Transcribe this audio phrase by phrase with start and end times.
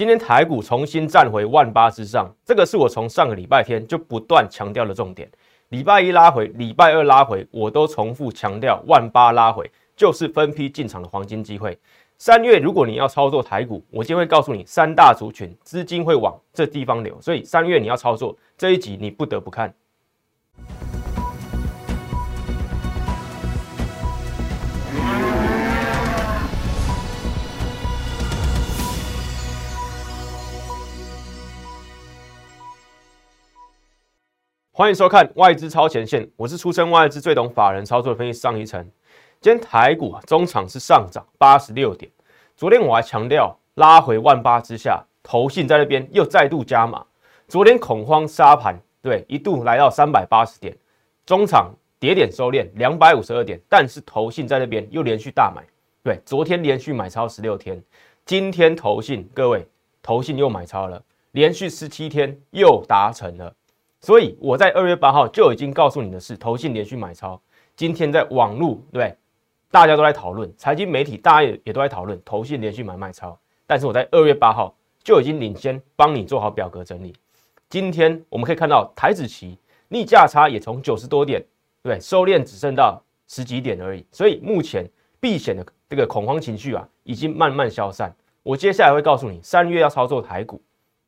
[0.00, 5.30] 今天台股重新站回万八之上，这个是我从上个礼拜天就不断强调的重点。
[5.68, 11.78] 礼拜一拉回，礼拜二拉回，我都重复强调，万八拉回就是分批进场的黄金机会。
[12.16, 19.70] 三月如果你要操作台股，我今天会告诉你三大族群资金会往这地方流，所以三月你要操作这一集你不得不看。
[34.80, 38.82] 欢迎收看外资超前线，我是出身外资最懂法人操作的分析师张一成。
[39.38, 42.10] 今天台股，中场是上涨八十六点。
[42.56, 47.04] 昨天我还强调拉回万八之下，投信在那边又再度加码。
[47.46, 50.74] 昨天恐慌杀盘，对，一度来到三百八十点，
[51.26, 55.62] 中场跌点收敛两百五十二点，但是投信在那边又连续大买，
[56.02, 57.78] 对，昨天连续买超十六天，
[58.24, 59.68] 今天投信各位
[60.02, 63.54] 投信又买超了，连续十七天又达成了。
[64.00, 67.40] 所以我在二月八号就已经告诉你的是，投信连续买超。
[67.76, 69.16] 今天在网络对，对
[69.70, 73.38] 大家都在讨论，财经媒体大家也也都在讨论投信连续买卖超。
[73.66, 77.14] 但是我在二月八号就已经领先帮你做好表格整理。
[77.68, 79.56] 今天我们可以看到台子期
[79.88, 81.40] 逆价差也从九十多点
[81.82, 84.04] 对对收敛只剩到十几点而已。
[84.10, 84.88] 所以目前
[85.20, 88.14] 避险的这个恐慌情绪啊，已经慢慢消散。
[88.42, 90.60] 我接下来会告诉你，三月要操作台股，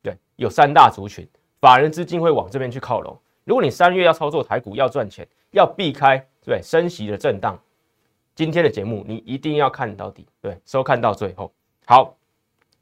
[0.02, 1.26] 对，有三大族群。
[1.62, 3.16] 法人资金会往这边去靠拢。
[3.44, 7.56] 如果你三月要操作台股要赚钱，要避开对升息的震荡，
[8.34, 11.52] 今天的节目你一定要看到底，对，收看到最后。
[11.86, 12.16] 好，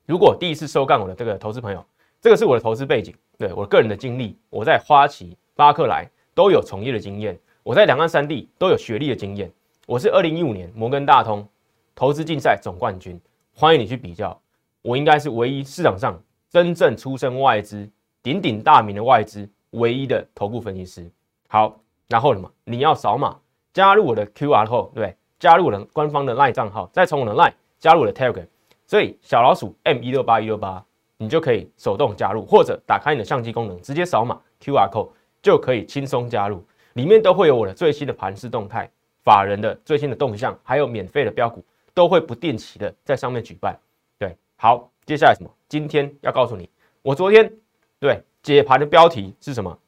[0.07, 1.85] 如果第一次收看我的这个投资朋友，
[2.23, 9.53] 这个是我的投资背景，对我个人的经历，我在花旗、巴克莱都有从业的经验，我在两岸三地都有学历的经验。
[9.87, 11.47] 我是二零一五年摩根大通
[11.95, 13.21] 投资竞赛总冠军，
[13.53, 14.41] 欢迎你去比较，
[14.81, 17.87] 我应该是唯一市场上真正出身外资。
[18.23, 21.11] 鼎鼎大名的外资唯一的头部分析师，
[21.49, 22.51] 好，然后什么？
[22.65, 23.39] 你要扫码
[23.73, 25.17] 加入我的 Q R code，对？
[25.39, 28.47] 加入我的官方的 LINE 账号，再从我的 LINE 加入我的 Telegram，
[28.87, 30.85] 所以小老鼠 M 一六八一六八，
[31.17, 35.09] 你就可以手动加入，或者打开你的相机功能，直接扫码 Q R code
[35.41, 36.63] 就可以轻松加入。
[36.93, 38.91] 里面都会有我的最新的盘势动态、
[39.25, 41.65] 法人的最新的动向，还有免费的标股，
[41.95, 43.79] 都会不定期的在上面举办。
[44.19, 45.51] 对，好，接下来什么？
[45.69, 46.69] 今天要告诉你，
[47.01, 47.51] 我昨天。
[48.01, 49.79] 对，解盘的标题是什么？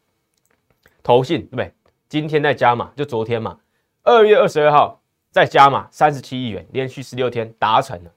[1.03, 1.73] 投信对不对？
[2.11, 3.59] 今天在加码，就昨天嘛，
[4.03, 5.01] 二月二十二号
[5.31, 8.11] 在加码三十七亿元，连续十六天达成了。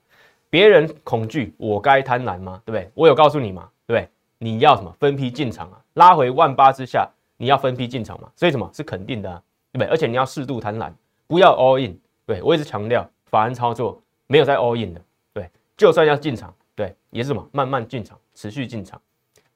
[0.49, 2.61] 别人恐惧，我该贪婪吗？
[2.65, 2.91] 对不对？
[2.93, 4.09] 我有告诉你吗，对对？
[4.37, 4.93] 你要什么？
[4.99, 8.29] 分批进场啊，拉回万八之下，你要分批进场嘛。
[8.35, 9.29] 所以什么是肯定的，
[9.71, 9.87] 对不对？
[9.87, 10.91] 而且你要适度贪婪，
[11.25, 11.97] 不要 all in。
[12.25, 15.01] 对我一直强调，法人操作没有在 all in 的，
[15.33, 19.01] 对，就算要进场，对，也是什么慢慢进场，持续进场。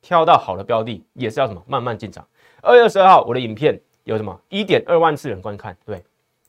[0.01, 2.25] 挑到好的标的也是要什么慢慢进场。
[2.61, 6.03] 二月二十二号，我的影片有什么一点二万次人观看，对，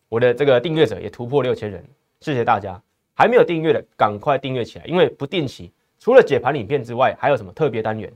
[0.08, 1.84] 我的这个订阅者也突破六千人，
[2.20, 2.80] 谢谢大家。
[3.14, 8.10] 还没有订阅的，赶快订阅起来，因为不定期除了解盘影片之外，还有什么特别单元？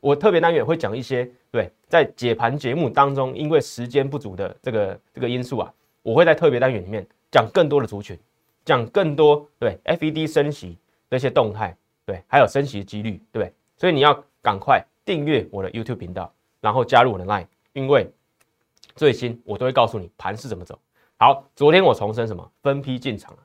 [0.00, 5.72] 我特别单元会讲一些，对，在解盘节目当中，因为时间不足的这个这个因素啊，
[6.02, 8.18] 我会在特别单元里面讲更多的族群，
[8.64, 10.78] 讲更多对 FED 升息
[11.08, 13.52] 的一些动态，对，还有升息的几率，对？
[13.76, 14.24] 所以你要。
[14.42, 18.10] 赶快订阅我的 YouTube 频道，然后加入我的 Line，因为
[18.94, 20.78] 最新我都会告诉你盘是怎么走。
[21.18, 22.50] 好，昨天我重申什么？
[22.62, 23.36] 分批进场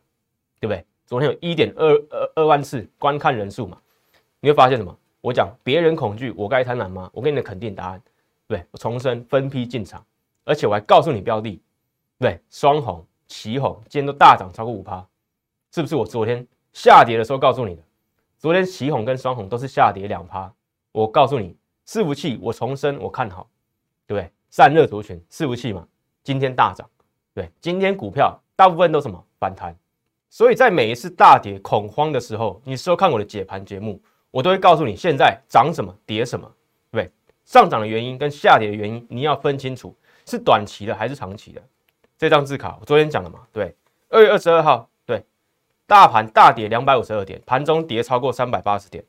[0.60, 0.86] 对不对？
[1.06, 3.78] 昨天有一点二二二万次观看人数嘛，
[4.40, 4.98] 你会发现什么？
[5.22, 7.10] 我讲别人恐惧，我该贪婪吗？
[7.14, 8.02] 我给你的肯定答案，
[8.48, 10.06] 对，我重申分批进场，
[10.46, 11.62] 而且我还告诉你标的，
[12.20, 15.06] 对，双红、旗红今天都大涨超过五趴，
[15.72, 15.96] 是不是？
[15.96, 17.82] 我昨天下跌的时候告诉你的，
[18.40, 20.52] 昨天旗红跟双红都是下跌两趴。
[20.96, 21.54] 我告诉你，
[21.86, 23.50] 伺服器，我重申，我看好，
[24.08, 24.32] 对不对？
[24.50, 25.86] 散热族群，伺服器嘛，
[26.24, 26.90] 今天大涨，
[27.34, 29.78] 对，今天股票大部分都什么反弹，
[30.30, 34.02] 所以在每一次大跌恐慌的时候，你收看我的解盘节目，
[34.32, 36.50] 我都会告诉你现在涨什么，跌什么，
[36.92, 37.12] 对对？
[37.44, 39.94] 上涨的原因跟下跌的原因，你要分清楚，
[40.26, 41.62] 是短期的还是长期的。
[42.18, 43.76] 这张字卡我昨天讲了嘛，对，
[44.08, 45.26] 二月二十二号，对，
[45.86, 49.04] 大盘大跌两百五十二点，盘中跌超过三百八十点。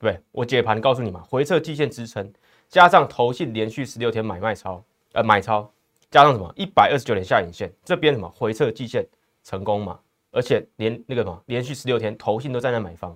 [0.00, 2.32] 对，我解盘告诉你嘛，回撤季线支撑，
[2.70, 4.82] 加上投信连续十六天买卖超，
[5.12, 5.70] 呃买超，
[6.10, 9.06] 加上什么一百二十九点下影线，这边什么回撤季线
[9.44, 10.00] 成功嘛，
[10.30, 13.14] 而且连那个什么连续十六天投信都在那买方，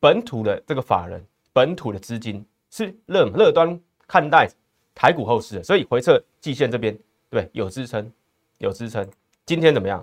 [0.00, 4.48] 本土的这个法人，本土的资金是乐乐端看待
[4.94, 6.98] 台股后市的，所以回撤季线这边
[7.28, 8.10] 对有支撑，
[8.56, 9.06] 有支撑。
[9.44, 10.02] 今天怎么样？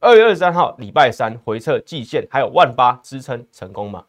[0.00, 4.04] 二月二十三号礼拜三回撤季线还有万八支撑成功嘛？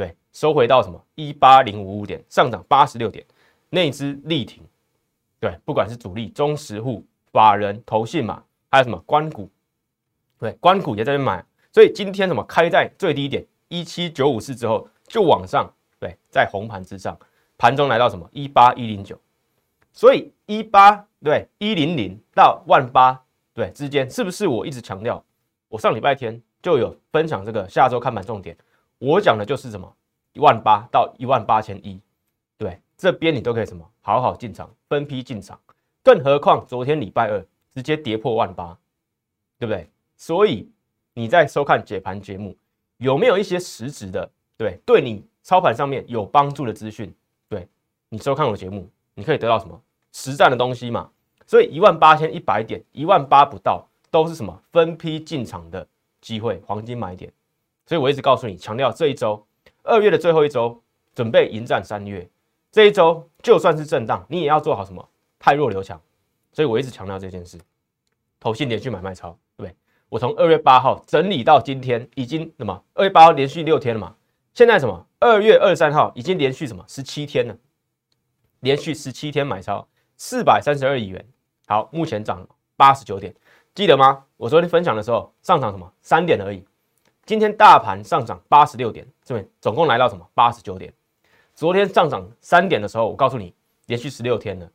[0.00, 0.98] 对，收回到什么？
[1.14, 3.22] 一八零五五点，上涨八十六点，
[3.68, 4.62] 内资力挺，
[5.38, 9.50] 对，不管是主力、中实户、法人、投信嘛，还有什么关股，
[10.38, 17.14] 对，关股也在这买，所以今天什么开在最低点一七九五四之后就往上，对，在红盘之上，
[17.58, 18.26] 盘中来到什么？
[18.32, 19.20] 一八一零九，
[19.92, 23.70] 所以一八对一零零到万八对？
[23.72, 25.22] 之间，是不是我一直强调？
[25.68, 28.56] 我上礼拜天就有分享这个下周看盘重点，
[29.00, 29.92] 我讲的就是什么
[30.34, 32.00] 一万八到一万八千一，
[32.56, 35.58] 对，这边你都可以什么好好进场，分批进场，
[36.04, 37.44] 更何况昨天礼拜二
[37.74, 38.78] 直接跌破万八，
[39.58, 39.90] 对不对？
[40.16, 40.70] 所以
[41.14, 42.56] 你在收看解盘节目，
[42.98, 47.12] 有没有一些实质的，对，对你操盘上面有帮助的资讯？
[47.48, 47.66] 对
[48.08, 49.82] 你收看我节目，你可以得到什么
[50.12, 51.10] 实战的东西嘛？
[51.44, 53.86] 所以一万八千一百点，一万八不到。
[54.12, 55.86] 都是什么分批进场的
[56.20, 57.32] 机会，黄金买点。
[57.86, 59.46] 所以我一直告诉你，强调这一周
[59.82, 60.82] 二月的最后一周，
[61.14, 62.28] 准备迎战三月。
[62.70, 66.00] 这一周就算是震荡，你也要做好什么太弱留强。
[66.52, 67.58] 所以我一直强调这件事。
[68.38, 69.76] 投信连续买卖超，对不对？
[70.08, 72.82] 我从二月八号整理到今天，已经什么？
[72.94, 74.14] 二月八号连续六天了嘛？
[74.54, 75.06] 现在什么？
[75.18, 76.84] 二月二十三号已经连续什么？
[76.88, 77.56] 十七天了，
[78.60, 79.86] 连续十七天买超
[80.16, 81.24] 四百三十二亿元。
[81.66, 83.34] 好，目前涨八十九点。
[83.74, 84.24] 记得吗？
[84.36, 86.64] 我昨天分享的时候上涨什么三点而已，
[87.30, 90.92] 今天大盘上涨八十六点，这边总共来到什么八十九点。
[91.54, 93.54] 昨天上涨三点的时候，我告诉你
[93.86, 94.68] 连续十六天了，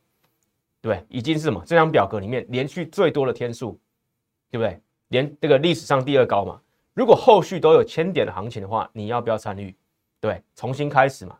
[0.80, 1.04] 对？
[1.10, 3.78] 已经是什么这张表格里面连续最多的天数，
[4.50, 4.80] 对不对？
[5.08, 6.58] 连这个历史上第二高嘛。
[6.94, 9.76] 如果后续都有千点的行情的话，你要不要参与？
[10.18, 11.36] 对，重新开始嘛。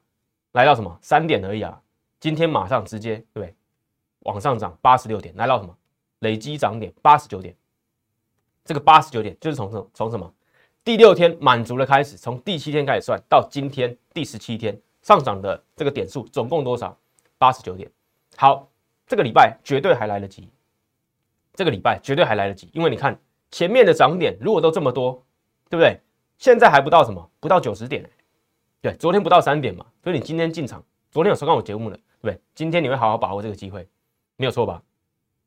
[0.52, 1.80] 来到什么三点而已啊？
[2.20, 3.54] 今天马上直接对，
[4.24, 5.74] 往上涨八十六点，来到什么？
[6.18, 7.56] 累积涨点八十九点，
[8.66, 10.30] 这个八十九点就是从什从什么
[10.86, 16.96] 第六天满足了开始，从第七天开始算到今天第十七天上涨的这个点数总共多少？
[17.38, 17.90] 八十九点。
[18.36, 18.68] 好，
[19.04, 20.48] 这个礼拜绝对还来得及，
[21.54, 23.18] 这个礼拜绝对还来得及，因为你看
[23.50, 25.20] 前面的涨点如果都这么多，
[25.68, 26.00] 对不对？
[26.38, 28.08] 现在还不到什么，不到九十点，
[28.80, 30.80] 对，昨天不到三点嘛，所以你今天进场，
[31.10, 32.40] 昨天有收看我节目的，对不对？
[32.54, 33.84] 今天你会好好把握这个机会，
[34.36, 34.80] 没有错吧？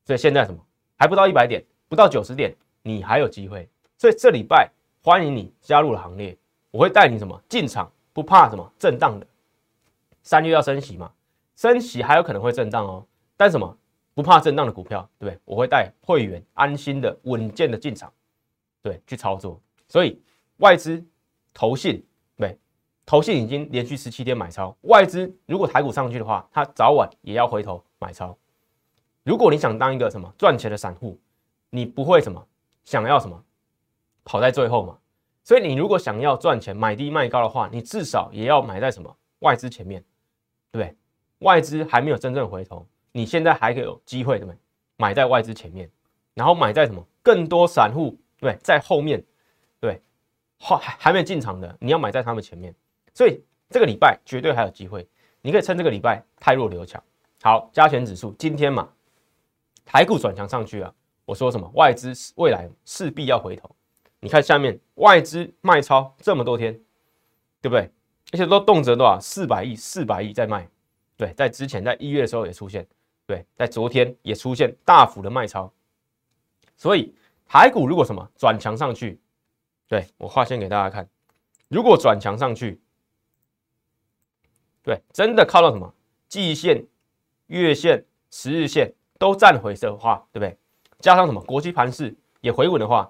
[0.04, 0.60] 所以现在什么
[0.98, 3.66] 还不到一百点，不到九十点，你还有机会。
[3.96, 4.70] 所以这礼拜
[5.02, 6.36] 欢迎你加入了行列，
[6.70, 9.26] 我会带你什么进场，不怕什么震荡的。
[10.22, 11.10] 三月要升息嘛，
[11.56, 13.74] 升息还有可能会震荡哦，但什么
[14.12, 15.40] 不怕震荡的股票，对不对？
[15.46, 18.12] 我会带会员安心的、稳健的进场，
[18.82, 19.58] 对，去操作。
[19.88, 20.20] 所以
[20.58, 21.02] 外资、
[21.54, 22.04] 投信，
[22.36, 22.58] 对，
[23.06, 28.36] 投信已经连续十七天买超，外资如果台股上去的话，它早晚也要回头买超。
[29.22, 31.18] 如果你想当一个什么赚钱的散户，
[31.70, 32.46] 你不会什么
[32.84, 33.42] 想要什么
[34.24, 34.98] 跑在最后嘛？
[35.42, 40.04] 所以你如果想要赚钱买低卖高的话，你至少也要买在什么外资前面，
[40.70, 40.94] 对？
[41.38, 44.58] 外资还没有真正回头，你现在还可以有机会，对不对？
[44.96, 45.90] 买在外资前面，
[46.34, 49.24] 然后买在什么更多散户对在后面，
[49.80, 50.00] 对
[50.58, 52.74] 还还没进场的，你要买在他们前面。
[53.14, 55.08] 所以这个礼拜绝对还有机会，
[55.40, 57.02] 你可以趁这个礼拜太弱留强。
[57.42, 58.88] 好，加权指数今天嘛。
[59.86, 60.94] 台股转强上去啊！
[61.24, 61.68] 我说什么？
[61.74, 63.68] 外资未来势必要回头。
[64.20, 66.72] 你看下面外资卖超这么多天，
[67.60, 67.90] 对不对？
[68.32, 70.68] 而且都动辄多少四百亿、四百亿在卖。
[71.16, 72.86] 对，在之前在一月的时候也出现，
[73.26, 75.72] 对，在昨天也出现大幅的卖超。
[76.76, 77.14] 所以
[77.46, 79.20] 台股如果什么转强上去，
[79.88, 81.08] 对我画线给大家看，
[81.68, 82.80] 如果转强上去，
[84.82, 85.92] 对，真的靠到什么
[86.28, 86.86] 季线、
[87.48, 88.94] 月线、十日线。
[89.20, 90.56] 都站回的话，对不对？
[90.98, 93.06] 加上什么国际盘势也回稳的话，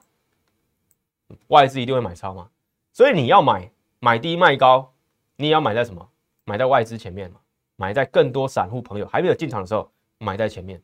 [1.49, 2.49] 外资一定会买超嘛。
[2.93, 4.93] 所以你要买买低卖高，
[5.37, 6.09] 你也要买在什么？
[6.45, 7.39] 买在外资前面嘛，
[7.77, 10.83] 买在更多散户朋友还没有进场的时候，买在前面。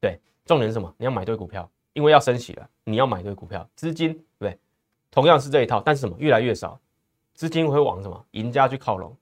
[0.00, 0.94] 对，重点是什么？
[0.98, 3.68] 你要买对股票，因为要升息了，你要买对股票。
[3.74, 4.58] 资金对不对？
[5.10, 6.14] 同样是这一套，但是什么？
[6.18, 6.78] 越来越少，
[7.34, 9.16] 资金会往什么赢家去靠拢。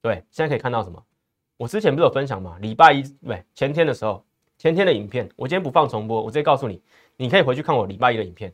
[0.00, 1.02] 对，现在可以看到什么？
[1.56, 2.58] 我之前不是有分享嘛？
[2.60, 4.24] 礼拜一对前天的时候。
[4.58, 6.80] 前天的影片，我今天不放重播，我直接告诉你，
[7.18, 8.50] 你可以回去看我礼拜一的影片。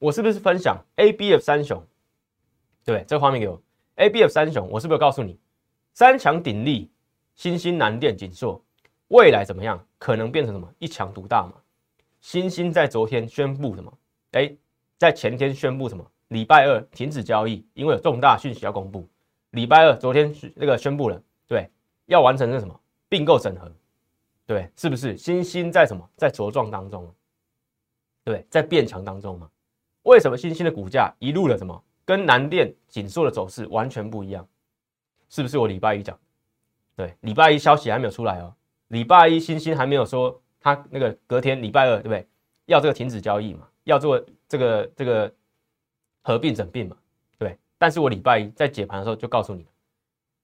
[0.00, 1.86] 我是不是分享 A B F 三雄？
[2.86, 3.62] 对，这个画面给我
[3.96, 5.38] A B F 三雄，我是不是告诉你，
[5.92, 6.90] 三强鼎立，
[7.34, 8.64] 新兴南电锦硕，
[9.08, 9.78] 未来怎么样？
[9.98, 11.52] 可能变成什么一强独大嘛？
[12.22, 13.98] 新兴在昨天宣布什么？
[14.30, 14.50] 哎，
[14.96, 16.10] 在前天宣布什么？
[16.28, 19.06] 礼拜二停止交易，因为有重大讯息要公布。
[19.50, 21.70] 礼拜二昨天那个宣布了，对，
[22.06, 23.70] 要完成这什么并购整合。
[24.46, 27.14] 对，是不是新兴在什么在茁壮当中？
[28.24, 29.50] 对，在变强当中嘛？
[30.02, 34.46] 为什么新兴的股价一路的什么跟南电紧缩的走势完全不一样？
[35.28, 36.18] 是不是我礼拜一讲？
[36.96, 38.54] 对，礼拜一消息还没有出来哦，
[38.88, 42.26] 礼拜一星星还没有说他那个隔天礼拜二对不对？
[42.66, 45.32] 要这个停止交易嘛，要做这个这个
[46.22, 46.96] 合并整并嘛，
[47.38, 47.58] 对。
[47.78, 49.66] 但是我礼拜一在解盘的时候就告诉你，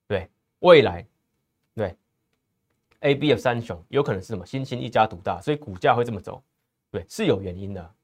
[0.09, 0.29] 对，
[0.61, 1.07] 未来
[1.75, 1.95] 对
[3.01, 4.47] A B F 三雄有可能是什么？
[4.47, 6.43] 新兴一家独大，所以股价会这么走，
[6.91, 7.95] 对，是有原因的。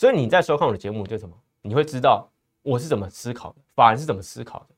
[0.00, 1.36] 所以你在收看我的节目就什么？
[1.60, 2.26] 你会知道
[2.62, 4.68] 我是怎么思考的，法人是怎么思考的，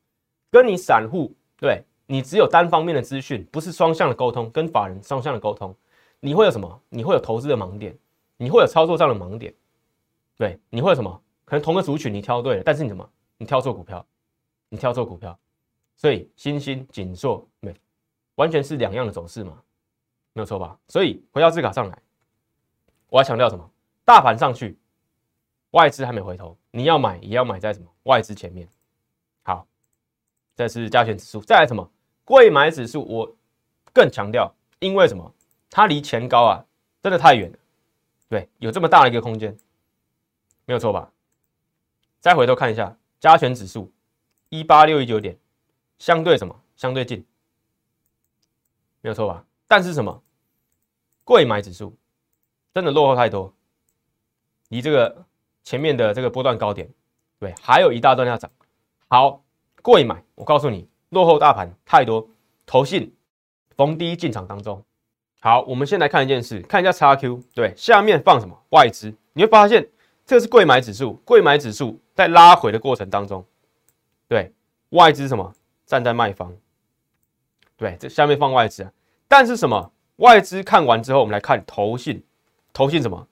[0.51, 5.73] 跟你散户对你只有单方面的资讯，不是双向的沟通，跟法人双向的沟通，
[6.19, 6.83] 你会有什么？
[6.89, 7.97] 你会有投资的盲点。
[8.37, 9.55] 你会有操作上的盲点，
[10.37, 11.23] 对，你会有什么？
[11.45, 13.09] 可能同个族群你挑对了，但是你怎么？
[13.37, 14.05] 你挑错股票，
[14.71, 15.39] 你挑错股票，
[15.95, 17.73] 所以新兴、紧缩没
[18.35, 19.63] 完全是两样的走势嘛，
[20.33, 20.77] 没有错吧？
[20.89, 21.97] 所以回到字卡上来，
[23.09, 23.71] 我要强调什么？
[24.05, 24.77] 大盘上去，
[25.73, 27.87] 外资还没回头，你要买也要买在什么？
[28.05, 28.67] 外资前面。
[29.43, 29.67] 好，
[30.57, 31.91] 这是加权指数，再来什么？
[32.25, 33.37] 贵买指数，我
[33.93, 35.35] 更强调，因为什么？
[35.69, 36.65] 它离前高啊，
[37.03, 37.59] 真的太远了。
[38.29, 39.57] 对，有这么大的一个空间，
[40.65, 41.13] 没有错吧？
[42.21, 43.91] 再回头看一下加权指数
[44.49, 45.39] 一八六一九点，
[45.99, 46.63] 相对什么？
[46.77, 47.27] 相对近，
[49.01, 49.45] 没有错吧？
[49.67, 50.23] 但是什么？
[51.25, 51.97] 贵买指数
[52.75, 53.55] 真的落后太多，
[54.69, 55.25] 离这个
[55.65, 56.89] 前面的这个波段高点，
[57.39, 58.51] 对，还有一大段要涨。
[59.09, 59.43] 好，
[59.83, 62.29] 贵买，我告诉你，落后大盘太多，
[62.67, 63.15] 投信
[63.77, 64.83] 逢低进场当中。
[65.41, 69.13] 好，我们先来看一件事，看一下叉 Q，对，下面放什么外资？
[69.33, 69.89] 你会发现
[70.25, 73.45] 这是贵买指数，贵买指数在拉回的过程当中，
[74.29, 74.53] 对，
[74.91, 75.53] 外资什么
[75.85, 76.55] 站在卖方，
[77.77, 78.93] 对，这下面放外资啊。
[79.27, 82.23] 但是什么外资看完之后，我们来看投信，
[82.73, 83.27] 投信什么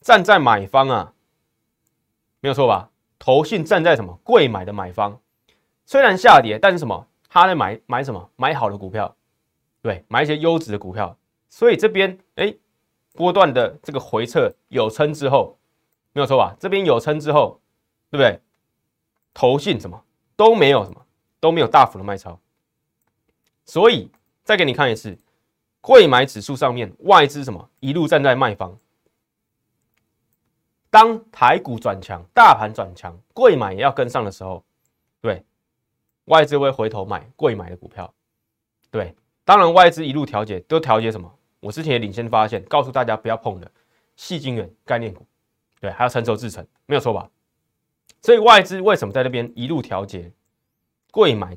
[0.00, 1.11] 站在买方啊？
[2.42, 2.90] 没有错吧？
[3.20, 5.16] 投信站在什么贵买的买方，
[5.86, 9.14] 虽然下跌，但是什么他在买买什么买好的股票，
[9.80, 11.16] 对，买一些优质的股票。
[11.48, 12.52] 所以这边哎，
[13.12, 15.56] 波段的这个回撤有撑之后，
[16.12, 16.56] 没有错吧？
[16.58, 17.60] 这边有撑之后，
[18.10, 18.40] 对不对？
[19.32, 20.02] 投信什么
[20.34, 21.00] 都没有，什么
[21.38, 22.40] 都没有大幅的卖超。
[23.64, 24.10] 所以
[24.42, 25.16] 再给你看一次，
[25.80, 28.76] 贵买指数上面外资什么一路站在卖方。
[30.92, 34.62] 当台股转强，大盘转强，贵买也要跟上的时候，
[35.22, 35.42] 对，
[36.26, 38.12] 外资会回头买贵买的股票。
[38.90, 41.34] 对，当然外资一路调节都调节什么？
[41.60, 43.72] 我之前也领先发现，告诉大家不要碰的
[44.16, 45.26] 细晶圆概念股，
[45.80, 47.26] 对，还要成熟制成，没有错吧？
[48.20, 50.30] 所以外资为什么在那边一路调节
[51.10, 51.56] 贵买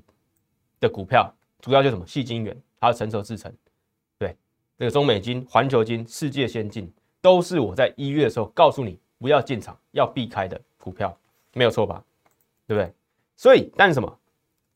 [0.79, 3.53] 的股票，主要就什么细晶圆，还有成熟制成，
[4.17, 4.33] 对，
[4.77, 6.89] 这个中美金、环球金、世界先进，
[7.19, 11.17] 都是我在一月的时候告诉你不要进场，要避开的股票，
[11.53, 12.03] 没有错吧？
[12.67, 12.93] 对不对？
[13.35, 14.19] 所以，但是什么？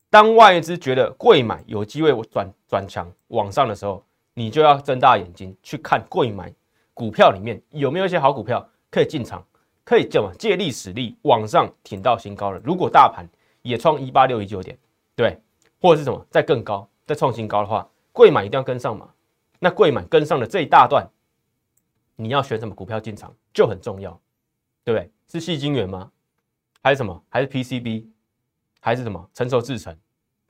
[0.08, 4.04] 当外资觉得贵买有机会转转强往上的时候，
[4.34, 6.52] 你就要睁大眼睛去看贵买
[6.94, 9.46] 股票里面有没有一些好股票可以进场，
[9.84, 12.60] 可以叫嘛借力使力往上挺到新高了。
[12.64, 13.24] 如果大盘
[13.62, 14.76] 也创一八六一九点，
[15.14, 15.38] 对，
[15.80, 19.08] 或者是什么再更高再创新高的话，贵买一定要跟上嘛。
[19.58, 21.08] 那贵买跟上的这一大段，
[22.16, 24.18] 你要选什么股票进场就很重要，
[24.84, 25.10] 对不对？
[25.28, 26.10] 是细晶圆吗？
[26.82, 27.22] 还是什么？
[27.28, 28.06] 还是 PCB？
[28.80, 29.96] 还是什么成熟制程？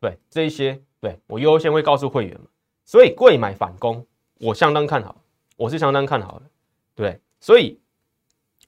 [0.00, 2.46] 对，这一些对我优先会告诉会员嘛。
[2.84, 4.06] 所以贵买反攻，
[4.38, 5.20] 我相当看好，
[5.56, 6.46] 我是相当看好的，
[6.94, 7.20] 对。
[7.40, 7.80] 所以，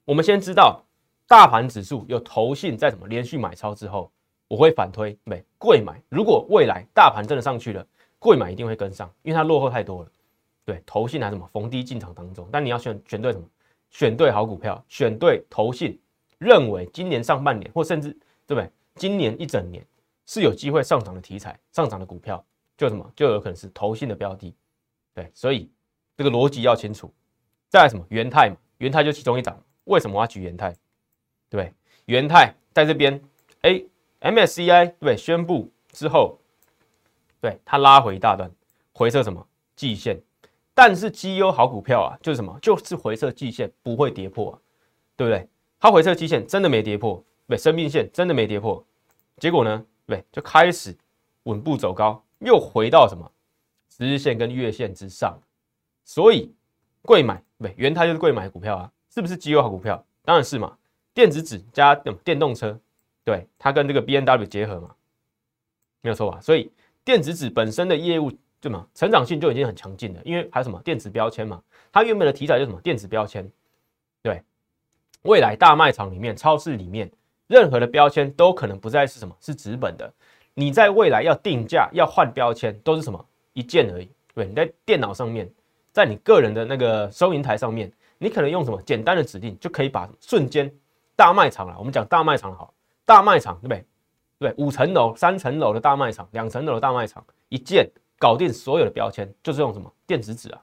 [0.03, 0.83] 我们先知道
[1.27, 4.11] 大盘指数有投信在什么连续买超之后，
[4.47, 6.01] 我会反推没贵买。
[6.09, 7.85] 如果未来大盘真的上去了，
[8.19, 10.09] 贵买一定会跟上，因为它落后太多了。
[10.65, 13.47] 对，投信还什么逢低进场当中，但你要选选对什么？
[13.93, 15.97] 选对好股票，选对投信
[16.37, 18.11] 认为今年上半年或甚至
[18.45, 18.69] 对不对？
[18.95, 19.81] 今年一整年
[20.25, 22.43] 是有机会上涨的题材，上涨的股票。
[22.75, 24.53] 就什么就有可能是投信的标的，
[25.13, 25.69] 对，所以
[26.17, 27.13] 这个逻辑要清楚。
[27.69, 29.57] 再来什么元泰嘛，元泰就其中一档。
[29.83, 30.75] 为什么我要举元泰？
[31.49, 31.71] 对，
[32.05, 33.21] 元泰在这边，
[33.61, 33.79] 哎
[34.21, 36.39] ，MSCI 对宣布之后，
[37.39, 38.51] 对它拉回一大段，
[38.91, 40.19] 回撤什么季线？
[40.73, 44.59] 但是绩优好股票啊，就是什么，就是回撤季线不会跌破，
[45.15, 45.47] 对不对？
[45.79, 48.83] 它回撤季线真的没跌破，对，生命线真的没跌破，
[49.37, 50.95] 结果呢，对，就开始
[51.43, 52.23] 稳步走高。
[52.39, 53.31] 又回到什么
[53.89, 55.39] 十日线跟月线之上，
[56.03, 56.53] 所以
[57.01, 60.03] 贵买对，原它就是贵买股票啊，是不是绩优好股票？
[60.23, 60.77] 当然是嘛，
[61.13, 62.77] 电子纸加电动车，
[63.23, 64.93] 对，它跟这个 B N W 结合嘛，
[66.01, 66.41] 没有错吧？
[66.41, 66.71] 所以
[67.05, 68.31] 电子纸本身的业务
[68.63, 68.87] 对吗？
[68.95, 73.45] 成长性就已经很强劲了，因为还有什么电子标签嘛，它原本的题材就是什么电子标签，
[74.21, 74.41] 对，
[75.23, 77.11] 未来大卖场里面、超市里面
[77.47, 80.09] 任何的标签都可能不再是什么是纸本的。
[80.53, 84.09] 你在未来要定价、要换标签，都是什么一键而已。
[84.33, 85.51] 对，你在电脑上面，
[85.91, 90.73] 在你个人的那个收银台上面，你可能用什么简单的指令，就可以把瞬间
[91.17, 91.75] 大卖场了。
[91.77, 93.85] 我们讲大卖场好，大卖场对不对？
[94.39, 97.89] 对，五层楼、三层楼的大卖场，两层楼的大卖场，一键
[98.19, 100.61] 搞定所有的标签，就是用什么电子纸啊，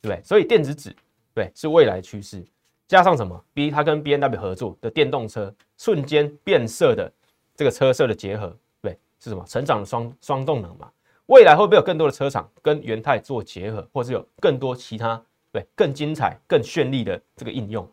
[0.00, 0.20] 对？
[0.24, 0.94] 所以电子纸
[1.34, 2.44] 对是未来趋势，
[2.86, 7.12] 加上什么 B 它跟 B N W 合作的电动车，瞬间变色的
[7.54, 10.90] 这个车色的结合，对，是什么成长的双双动能嘛？
[11.26, 17.88] 未来会不会有更多的车厂跟元泰做结合，或是有更多其他对更精彩、更绚丽的这个应用？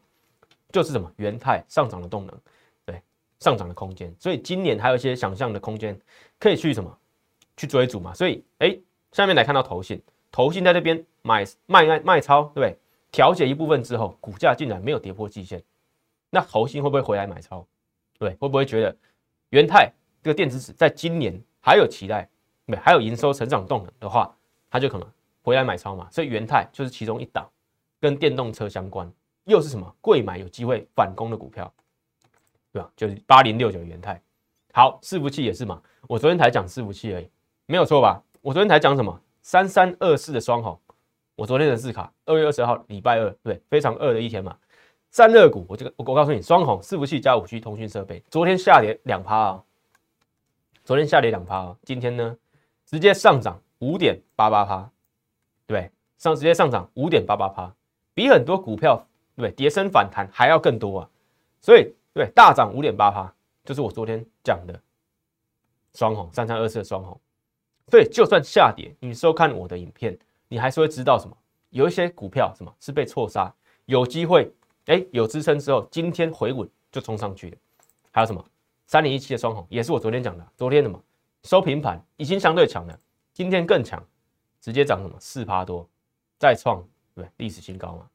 [0.71, 2.37] 就是什么元泰上涨的动能，
[2.85, 3.01] 对
[3.39, 4.13] 上涨的空间。
[4.19, 5.99] 所以今年还有一些想象的空间，
[6.37, 6.95] 可以去什么
[7.55, 8.13] 去追逐嘛？
[8.13, 8.77] 所以哎，
[9.11, 10.01] 下面来看到投信，
[10.31, 12.77] 投信在这边买卖卖卖超，对不对？
[13.11, 15.63] 调节一部分之后，股价竟然没有跌破季线，
[16.29, 17.65] 那投信会不会回来买超？
[18.17, 18.95] 对，会不会觉得
[19.49, 22.29] 元泰这个电子纸在今年还有期待？
[22.83, 24.31] 还有营收成长动能的话，
[24.69, 25.07] 它就可能
[25.41, 26.07] 回来买超嘛。
[26.11, 27.49] 所以元泰就是其中一档
[27.99, 29.11] 跟电动车相关，
[29.45, 31.73] 又是什么贵买有机会反攻的股票，
[32.71, 32.91] 对吧？
[32.95, 34.21] 就是八零六九元泰。
[34.71, 35.81] 好，伺服器也是嘛。
[36.07, 37.27] 我昨天才讲伺服器而已，
[37.65, 38.21] 没有错吧？
[38.41, 39.21] 我昨天才讲什么？
[39.41, 40.79] 三三二四的双红，
[41.35, 44.55] 我昨天的字卡二月二十号礼拜二，对，非常二的一天嘛。
[45.11, 49.63] 散热股，我这个我我告诉你，双红伺服器加五 G 通讯设备，昨天下跌两趴啊，
[50.85, 52.37] 昨天下跌两趴啊，今天呢？
[52.85, 54.89] 直接上涨五点八八趴，
[55.67, 57.73] 对，上直接上涨五点八八趴，
[58.13, 59.05] 比很多股票
[59.35, 61.09] 对跌升反弹还要更多啊，
[61.59, 64.79] 所以对大涨五点八趴，就是我昨天讲的
[65.93, 67.19] 双红三三二四的双红，
[67.89, 70.17] 对就算下跌，你收看我的影片，
[70.47, 71.35] 你还是会知道什么？
[71.69, 73.53] 有一些股票什么是被错杀，
[73.85, 74.51] 有机会
[74.85, 77.57] 哎有支撑之后，今天回稳就冲上去了，
[78.11, 78.43] 还有什么
[78.85, 81.01] 三零一七的双红，也是我昨天讲的，昨天什么？
[81.43, 82.99] 收平盘已经相对强了，
[83.33, 84.03] 今天更强，
[84.59, 85.87] 直接涨什么四趴多，
[86.37, 86.83] 再创
[87.15, 88.09] 对历史新高嘛？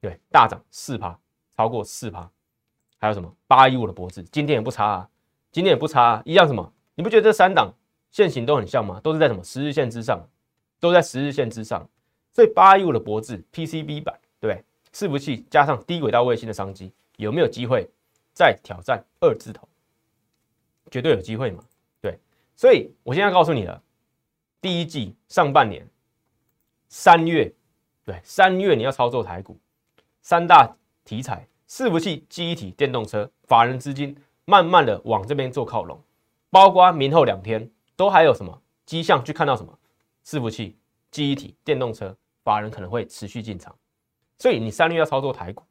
[0.00, 1.18] 对，大涨四趴，
[1.56, 2.28] 超过四趴。
[2.98, 5.08] 还有什么八一五的脖子，今天也不差啊，
[5.52, 6.72] 今天也不差啊，一样什么？
[6.94, 7.72] 你不觉得这三档
[8.14, 9.00] 线型都很像吗？
[9.02, 10.24] 都是在什么十日线之上，
[10.78, 11.84] 都在十日线之上。
[12.32, 14.64] 所以八一五的脖子 PCB 版，对不对？
[14.92, 17.90] 伺服器加上低轨道卫星的商机，有没有机会
[18.32, 19.68] 再挑战二字头？
[20.92, 21.64] 绝对有机会嘛？
[22.00, 22.16] 对
[22.54, 23.82] 所以，我现在告诉你了，
[24.60, 25.84] 第一季上半年
[26.88, 27.52] 三月，
[28.04, 29.58] 对三月你要操作台股，
[30.22, 36.00] 三大题材：伺服器、记忆体、电动车，法人资金慢慢的往这边做靠拢，
[36.48, 39.78] 包括明后两天都还有什么迹象去看到什么
[40.24, 40.76] 伺服器、
[41.10, 43.74] 记忆体、电动车，法人可能会持续进场。
[44.38, 45.62] 所以你三月要操作台股，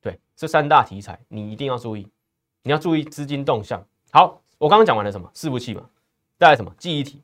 [0.00, 2.08] 对这三大题材你一定要注意，
[2.62, 3.84] 你要注意资金动向。
[4.12, 5.88] 好，我刚刚讲完了什么伺服器嘛？
[6.38, 7.22] 带来什么记忆体？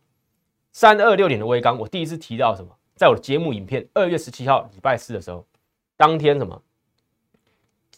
[0.73, 2.77] 三二六点的微钢，我第一次提到什么？
[2.97, 5.47] 在我的节目影片二月十七号礼拜四的时候，
[5.97, 6.61] 当天什么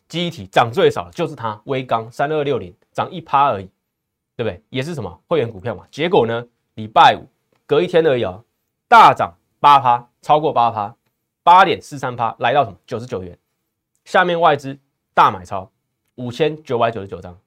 [0.07, 3.69] 记忆体涨最少的就是它，微钢三二六零涨一趴而已，
[4.37, 4.62] 对不对？
[4.71, 5.87] 也是什么会员股票嘛？
[5.90, 7.27] 结果呢，礼拜五
[7.66, 8.45] 隔一天而已哦，
[8.88, 10.97] 大涨八趴，超过八趴，
[11.42, 13.38] 八点四三趴，来到什么九十九元？
[14.05, 14.79] 下面外资
[15.14, 15.71] 大买超
[16.16, 17.38] 五千九百九十九张，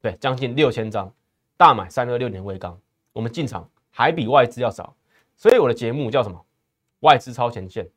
[0.00, 1.12] 对，将近六千张，
[1.56, 2.78] 大买三二六年微钢。
[3.12, 4.94] 我们进场还比外资要少，
[5.36, 6.44] 所以我的节目叫什么？
[7.00, 7.88] 外资超前线，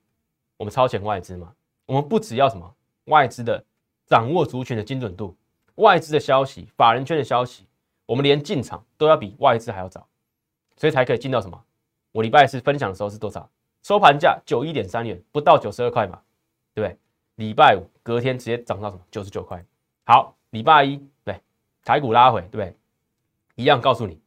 [0.57, 1.53] 我们超前外资嘛。
[1.85, 3.63] 我们不只要什么外资的
[4.05, 5.35] 掌握族群的精准度，
[5.75, 7.65] 外资的消息、法人圈的消息，
[8.07, 10.07] 我们连进场都要比外资还要早，
[10.75, 11.63] 所以才可以进到什么？
[12.11, 13.47] 我礼拜四分享的时候是多少？
[13.83, 16.19] 收盘价九一点三元，不到九十二块嘛，
[16.73, 16.97] 对不对？
[17.35, 19.03] 礼拜五隔天直接涨到什么？
[19.11, 19.63] 九十九块。
[20.05, 21.39] 好，礼拜一对
[21.83, 22.75] 台股拉回，对不对？
[23.53, 24.19] 一样告诉你，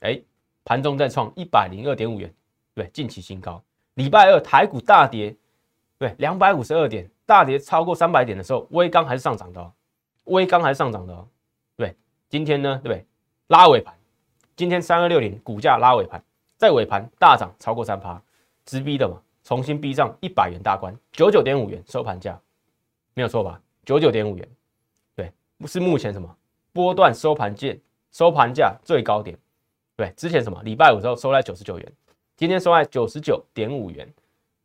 [0.00, 0.20] 哎。
[0.68, 2.34] 盘中再创一百零二点五元，
[2.74, 3.62] 对，近期新高。
[3.94, 5.32] 礼拜二台股大跌，
[5.96, 9.72] 对，两百五十二点，大跌超过三百点的时候，微钢还是上涨的哦，
[10.24, 11.28] 微钢还是上涨的哦。
[11.76, 11.96] 对，
[12.28, 13.06] 今天呢，对不对？
[13.48, 13.94] 拉尾盘，
[14.56, 16.20] 今天三二六零股价拉尾盘，
[16.56, 18.20] 在尾盘大涨超过三趴，
[18.64, 22.40] 直逼的嘛，重新逼上一百元大关，九九点五元收盘价，
[23.14, 23.62] 没有错吧？
[23.84, 24.48] 九九点五元，
[25.14, 25.32] 对，
[25.64, 26.36] 是目前什么
[26.72, 27.72] 波段收盘价
[28.10, 29.38] 收盘价最高点。
[29.94, 31.92] 对，之前什么礼拜五时候收在九十九元，
[32.36, 34.12] 今天收在九十九点五元，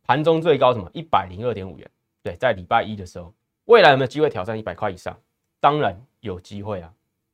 [0.08, 1.88] 盘中最高什么一百零二点五元。
[2.24, 3.32] 对，在礼拜一的时候，
[3.66, 5.16] 未来有没有机会挑战一百块以上？
[5.60, 6.92] 当然有机会啊，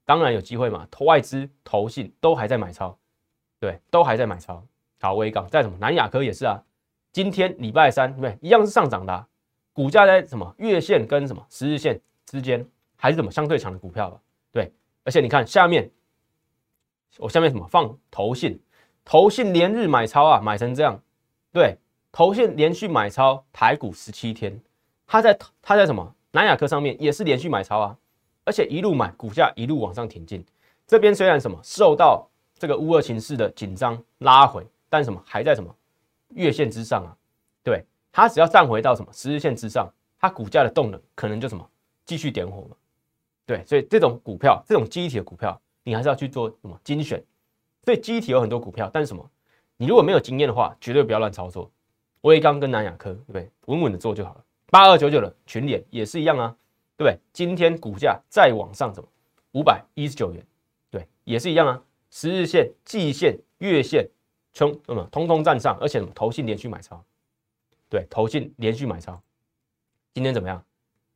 [0.07, 0.87] 当然有机会嘛。
[0.89, 2.97] 投外资、投信都还在买超，
[3.59, 4.65] 对，都还在买超。
[5.01, 5.77] 好，威港在什么？
[5.77, 6.63] 南亚科也是啊，
[7.11, 9.27] 今天礼拜三对，一样是上涨的，
[9.73, 12.65] 股价在什么月线跟什么十日线之间，
[12.95, 14.21] 还是什么相对强的股票吧？
[14.53, 14.71] 对，
[15.03, 15.91] 而且你看下面。
[17.19, 18.61] 我下面什么放投信？
[19.03, 21.01] 投信连日买超啊，买成这样，
[21.53, 21.77] 对，
[22.11, 24.61] 投信连续买超台股十七天，
[25.07, 27.97] 他在他在什么南亚科上面也是连续买超啊，
[28.47, 30.41] 而且一路买，股价一路往上挺进。
[30.87, 32.25] 这边虽然什么受到
[32.57, 35.69] 这个乌俄情势的紧张拉回，但什么还在什么
[36.29, 37.11] 月线之上啊，
[37.61, 39.85] 对，它只要站回到什么十日线之上，
[40.17, 41.69] 它股价的动能可能就什么
[42.05, 42.77] 继续点火了。
[43.45, 47.21] 对，所以这种股票，这种记忆体的股票，你还是要去做什么精选。
[47.83, 49.29] 所以记忆体有很多股票，但是什么，
[49.75, 51.69] 你如果没有经验的话，绝对不要乱操作。
[52.21, 53.51] 威刚跟南亚科，对不对？
[53.65, 54.43] 稳稳的做就好了。
[54.69, 56.55] 八二九九的群联也是一样啊，
[56.97, 57.17] 对不对？
[57.31, 59.07] 今天股价再往上，怎么
[59.53, 60.45] 五百一十九元，
[60.89, 61.81] 对，也是一样啊。
[62.09, 64.05] 十日线、季线、月线，
[64.53, 67.01] 冲那么通通站上，而且什么投信连续买超，
[67.87, 69.21] 对，投信连续买超。
[70.13, 70.61] 今天怎么样？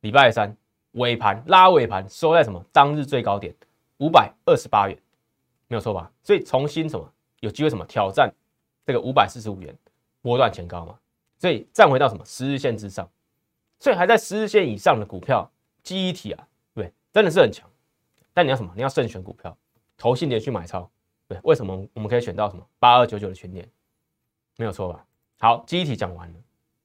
[0.02, 0.56] 礼拜三。
[0.96, 2.62] 尾盘拉尾盘收在什么？
[2.74, 3.56] 当日最高点
[4.00, 4.98] 五百二十八元，
[5.70, 6.12] 没有错吧？
[6.22, 8.30] 所以重新什么有机会什么挑战
[8.86, 9.74] 这个五百四十五元
[10.22, 11.00] 波段前高嘛？
[11.40, 13.10] 所以站回到什么十日线之上，
[13.80, 15.50] 所以还在十日线以上的股票
[15.84, 17.70] 记忆体啊，对，真的是很强。
[18.34, 18.72] 但你要什么？
[18.76, 19.56] 你要慎选股票，
[19.98, 20.90] 投信连续买超，
[21.28, 23.68] 对，为什么我们可以选到什么八二九九的全年？
[24.58, 25.06] 没有错吧？
[25.40, 26.36] 好，记忆体讲完了，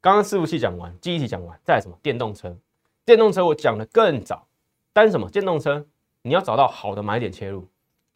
[0.01, 2.57] 刚刚伺服器讲完，记忆体讲完，再来什么电动车？
[3.05, 4.47] 电动车我讲的更早，
[4.93, 5.31] 但是什么？
[5.31, 5.87] 电动车
[6.23, 7.61] 你要找到好的买点切入，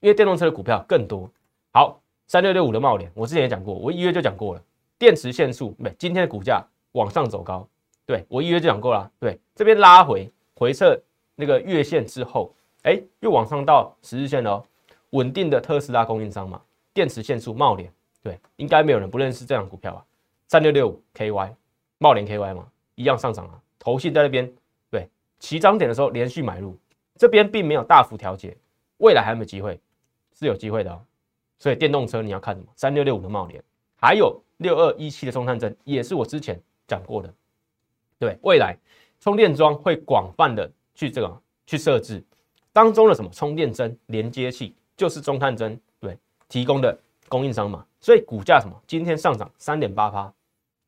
[0.00, 1.30] 因为电动车的股票更多。
[1.72, 4.62] 好，三六六五的茂联，我之前也讲过，我一月就讲过了。
[4.98, 7.68] 电池限速，对，今天的股价往上走高，
[8.04, 9.10] 对我一月就讲过了。
[9.20, 10.94] 对，这边拉回回撤
[11.36, 14.62] 那个月线之后，哎，又往上到十日线了，
[15.10, 16.60] 稳定的特斯拉供应商嘛，
[16.92, 17.90] 电池线数茂联，
[18.22, 20.04] 对，应该没有人不认识这样股票啊。
[20.48, 21.54] 三六六五 KY，
[21.96, 24.52] 茂联 KY 嘛，一样上涨啊，头信在那边。
[24.90, 26.76] 对起涨点的时候连续买入，
[27.16, 28.54] 这边并没有大幅调节，
[28.98, 29.80] 未来还有没有机会？
[30.34, 31.00] 是有机会的哦。
[31.58, 32.66] 所以电动车你要看什么？
[32.76, 33.64] 三六六五的茂联，
[33.96, 37.32] 还有六二一七的中探针，也是我之前讲过的。
[38.18, 38.76] 对，未来
[39.20, 42.24] 充电桩会广泛的去这个去设置，
[42.72, 47.86] 当中的什么充电针连接器就是中探针对提供的供应商嘛。
[48.00, 48.74] 所以股价什么？
[48.86, 50.32] 今天上涨三点八趴，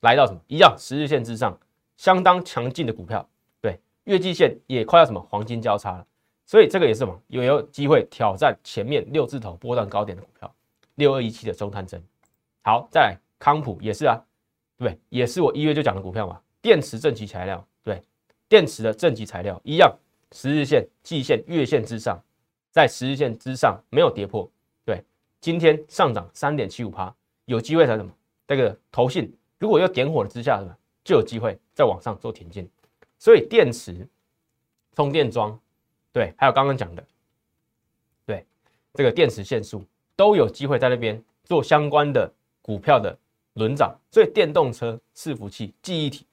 [0.01, 0.41] 来到什么？
[0.49, 1.55] 一样十日线之上，
[1.99, 3.29] 相当强劲的股票。
[3.61, 6.07] 对月季线也快要什么黄金交叉了，
[6.47, 10.51] 所以这个也是什么有有机会挑战前面六字头波段高点的股票，
[10.95, 12.03] 六二一七的中探针。
[12.63, 14.19] 好，再来康普也是啊，
[14.79, 14.99] 对？
[15.11, 18.03] 也是我一月就讲的股票嘛，电池正极材料，对，
[18.53, 19.91] 电池的正极材料一样，
[20.33, 22.23] 十日线、季线、月线之上，
[22.71, 24.47] 在十日线之上没有跌破，
[24.85, 25.03] 对，
[25.41, 27.11] 今天上涨三点七五趴，
[27.47, 28.13] 有机会在什么？
[28.47, 30.77] 这个投信如果要点火了之下，是吧？
[31.03, 32.69] 就有机会再往上做挺进。
[33.19, 34.07] 所以电池、
[34.95, 35.59] 充电桩，
[36.13, 37.03] 对，还有刚刚讲的，
[38.27, 38.45] 对，
[38.93, 39.83] 这个电池线速
[40.15, 43.19] 都有机会在那边做相关的股票的
[43.55, 43.99] 轮涨。
[44.11, 46.27] 所以电动车、伺服器、记忆体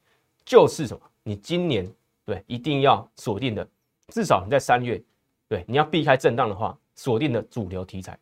[0.43, 1.01] 就是什么？
[1.23, 1.89] 你今年
[2.29, 3.67] 对一定要锁定的，
[4.09, 5.01] 至少你在三月，
[5.47, 8.15] 对，你要避开震荡的话，锁定的主流题材。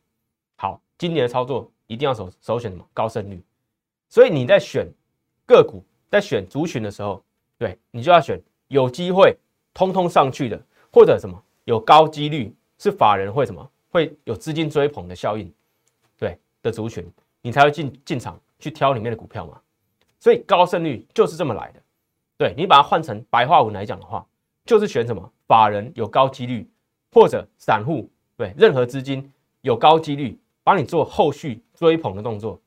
[0.56, 2.88] 好，今年的操作一定要首首选什么？
[2.94, 3.44] 高胜率。
[4.08, 4.88] 所以你在选
[5.46, 7.22] 个股、在选族群的时候，
[7.58, 8.42] 对你就要选。
[8.70, 9.38] 有机会
[9.74, 15.50] 通通上去的，或者什么有高几率是法人会什么会有资金追捧的效应，
[16.18, 17.06] 对的族群，
[17.42, 19.62] 你才会进进场去挑里面的股票嘛。
[20.20, 21.82] 所以高胜率就是这么来的。
[22.38, 24.26] 对你把它换成白话文来讲的话，
[24.66, 26.70] 就是选什么法人有高几率，
[27.12, 32.62] 或者散户对任何资金有高几率帮你做后续追捧的动作，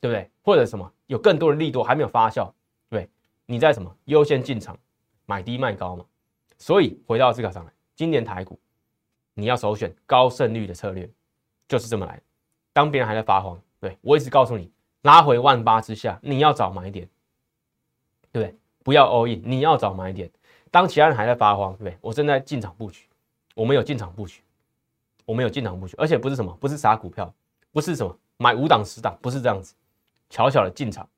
[0.00, 0.30] 对不对？
[0.42, 2.50] 或者什么有更多的力度还没有发酵，
[2.88, 3.08] 对，
[3.46, 4.76] 你在什么优先进场。
[5.26, 6.04] 买低卖高嘛，
[6.58, 8.60] 所以回到这个上来，今年台股
[9.32, 11.10] 你要首选高胜率的策略，
[11.66, 12.20] 就是这么来。
[12.74, 17.08] 当别人还在发慌，对我一直告诉你，拉回万八之下，你要找买点，
[18.34, 18.58] 对不对？
[18.82, 20.28] 不要 all in，你要找买点。
[20.72, 21.96] 当其他人还在发慌，对不对？
[22.00, 23.06] 我正在进场布局，
[23.54, 24.42] 我们有进场布局，
[25.24, 27.32] 我们有进场布局，而且不是什么，不是傻股票，
[27.70, 29.72] 不是什么买五档十档，不是这样子，
[30.28, 31.08] 悄悄的进场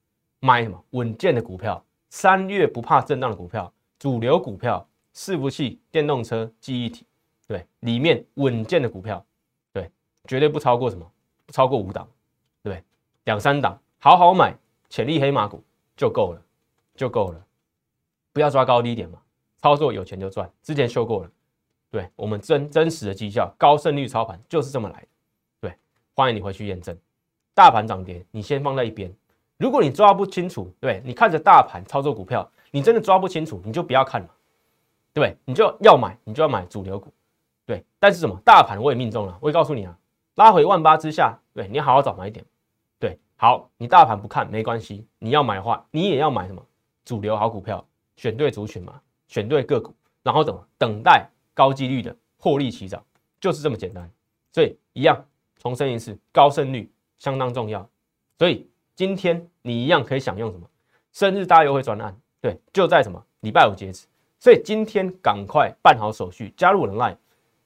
[0.41, 3.73] 买什么稳健的股票，三月不怕震荡的股票。
[3.99, 7.07] 主流股票、伺服器、电动车、记忆体，
[7.49, 9.25] 对，里面稳健的股票，
[9.73, 9.91] 对，
[10.29, 11.11] 绝对不超过什么，
[11.47, 12.07] 不超过五档，
[12.63, 12.85] 对
[13.25, 14.55] 两三档，好好买，
[14.91, 15.65] 潜力黑马股
[15.97, 16.43] 就够了，
[16.97, 17.47] 就够了，
[18.33, 19.21] 不要抓高低点嘛，
[19.59, 21.31] 操作有钱就赚，之前说过了，
[21.91, 25.09] 对我们真真实的绩效，高胜率操盘就是这么来的，
[25.61, 25.77] 对，
[26.15, 26.97] 欢迎你回去验证，
[27.55, 29.15] 大盘涨跌你先放在一边，
[29.57, 32.51] 如果你抓不清楚，对你看着大盘操作股票。
[32.73, 34.29] 你真的抓不清楚，你就不要看了，
[35.15, 35.39] 对不对？
[35.47, 37.11] 你就要买，你就要买主流股，
[37.65, 37.83] 对。
[37.99, 38.39] 但是什么？
[38.45, 39.97] 大盘我也命中了，我也告诉你啊，
[40.35, 42.45] 拉回万八之下，对，你好好找买点。
[42.99, 46.61] 对，好，你大盘不看没关系，你要买的话，你也要买什么
[47.07, 47.83] 主流好股票，
[48.17, 53.03] 选对族群嘛，选对个股，然后等等待高几率的获利起涨，
[53.41, 54.11] 就是这么简单。
[54.53, 55.25] 所以一样，
[55.59, 57.89] 重申一次，高胜率相当重要。
[58.39, 60.69] 所以今天你一样可以享用什么
[61.13, 62.15] 生日大优惠专案？
[62.41, 64.07] 对，就在什么礼拜五截止。
[64.41, 67.17] 所以今天赶快办好手续，加入我的 Line，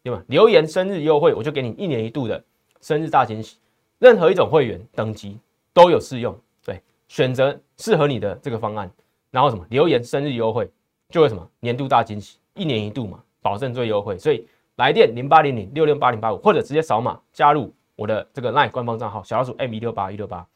[0.02, 0.22] 对吧？
[0.28, 2.42] 留言生日优惠，我就给你一年一度的
[2.80, 3.56] 生日大惊喜。
[3.98, 5.38] 任何一种会员等级
[5.72, 8.90] 都有适用，对，选择适合你的这个方案，
[9.30, 10.70] 然后什么留言生日优惠，
[11.08, 14.18] 就会什么年度大惊喜，一年一度嘛，保证最优惠。
[14.18, 20.46] 所以来电零八零零六六八零八五，或者直接扫码加入我的这个 LINE 官方账号小老鼠 M 一六八一六八，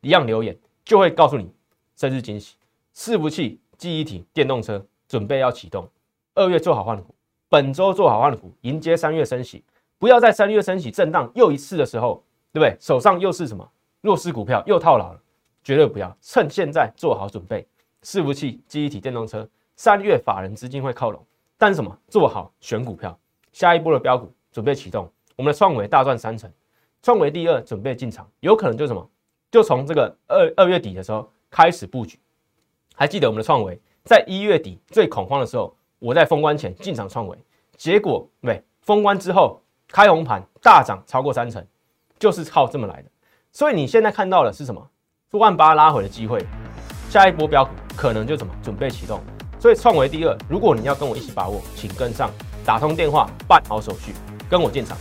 [0.00, 1.50] 一样留言就会告诉你
[1.96, 2.56] 生日惊喜。
[2.94, 5.88] 伺服器、记忆体、电动车准备要启动，
[6.34, 7.14] 二月做好换股，
[7.48, 9.64] 本周做好换股，迎接三月升息，
[9.98, 12.22] 不要在三月升息震荡又一次的时候。
[12.54, 12.76] 对不对？
[12.78, 13.66] 手上又是什么
[14.02, 15.18] 弱势股票，又套牢了，
[15.64, 17.66] 绝对不要趁现在做好准备。
[18.02, 21.24] 伺服器、记忆体、电动车，三月法人资金会靠拢，
[21.56, 21.96] 但是什么？
[22.08, 23.18] 做好选股票，
[23.52, 25.10] 下一波的标股准备启动。
[25.36, 26.50] 我们的创维大赚三成，
[27.02, 29.08] 创维第二准备进场，有可能就什么？
[29.50, 32.18] 就从这个二二月底的时候开始布局。
[32.94, 37.38] 还记得我们的创维在一月底最恐慌的时候，我在封关前进场创维，
[37.76, 41.66] 结果对封关之后开红盘大涨超过三成。
[42.18, 43.10] 就是靠这么来的，
[43.50, 44.88] 所以你现在看到的是什么？
[45.32, 46.38] 万八拉回的机会，
[47.12, 49.20] 下一波标股可能就怎么准备启动。
[49.60, 52.30] 所以创维第二，如果你要跟我一起把握，请跟上，
[52.64, 54.14] 打通电话办好手续，
[54.48, 54.96] 跟我进场。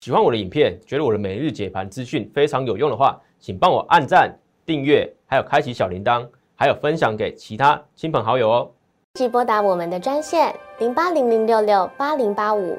[0.00, 4.30] 喜欢我的影片，觉得我的每日解盘资讯非常有用的话，请帮我按赞、
[4.66, 6.28] 订阅，还有开启小铃铛。
[6.54, 8.70] 还有分享给其他亲朋好友哦。
[9.14, 12.78] 即拨打我们的专线零八零零六六八零八五